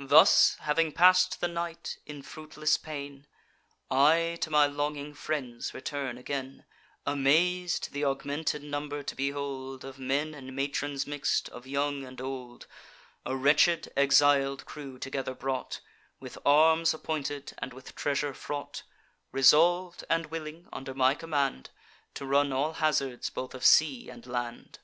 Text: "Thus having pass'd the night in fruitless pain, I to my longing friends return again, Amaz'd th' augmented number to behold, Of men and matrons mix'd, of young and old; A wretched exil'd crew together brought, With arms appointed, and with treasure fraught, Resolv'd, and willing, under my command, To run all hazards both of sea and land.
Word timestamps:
"Thus 0.00 0.56
having 0.58 0.90
pass'd 0.90 1.40
the 1.40 1.46
night 1.46 1.98
in 2.04 2.20
fruitless 2.22 2.76
pain, 2.76 3.28
I 3.88 4.36
to 4.40 4.50
my 4.50 4.66
longing 4.66 5.14
friends 5.14 5.72
return 5.72 6.18
again, 6.18 6.64
Amaz'd 7.06 7.94
th' 7.94 8.02
augmented 8.02 8.64
number 8.64 9.04
to 9.04 9.14
behold, 9.14 9.84
Of 9.84 10.00
men 10.00 10.34
and 10.34 10.56
matrons 10.56 11.06
mix'd, 11.06 11.48
of 11.50 11.64
young 11.64 12.04
and 12.04 12.20
old; 12.20 12.66
A 13.24 13.36
wretched 13.36 13.92
exil'd 13.96 14.66
crew 14.66 14.98
together 14.98 15.32
brought, 15.36 15.80
With 16.18 16.38
arms 16.44 16.92
appointed, 16.92 17.52
and 17.58 17.72
with 17.72 17.94
treasure 17.94 18.34
fraught, 18.34 18.82
Resolv'd, 19.30 20.02
and 20.10 20.26
willing, 20.26 20.66
under 20.72 20.92
my 20.92 21.14
command, 21.14 21.70
To 22.14 22.26
run 22.26 22.52
all 22.52 22.72
hazards 22.72 23.30
both 23.30 23.54
of 23.54 23.64
sea 23.64 24.10
and 24.10 24.26
land. 24.26 24.80